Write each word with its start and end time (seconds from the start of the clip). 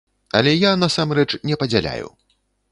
Але 0.39 0.53
я, 0.53 0.71
насамрэч, 0.85 1.27
не 1.51 1.61
падзяляю. 1.65 2.13